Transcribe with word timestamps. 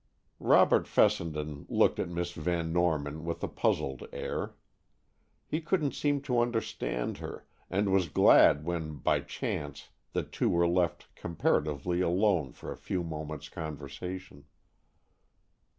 Robert 0.39 0.87
Fessenden 0.87 1.67
looked 1.69 1.99
at 1.99 2.09
Miss 2.09 2.31
Van 2.31 2.73
Norman 2.73 3.23
with 3.23 3.43
a 3.43 3.47
puzzled 3.47 4.07
air. 4.11 4.55
He 5.45 5.61
couldn't 5.61 5.91
seem 5.93 6.21
to 6.21 6.39
understand 6.39 7.19
her, 7.19 7.45
and 7.69 7.93
was 7.93 8.09
glad 8.09 8.65
when 8.65 8.95
by 8.95 9.19
chance 9.19 9.89
the 10.13 10.23
two 10.23 10.49
were 10.49 10.67
left 10.67 11.07
comparatively 11.13 12.01
alone 12.01 12.51
for 12.51 12.71
a 12.71 12.77
few 12.77 13.03
moments' 13.03 13.47
conversation. 13.47 14.45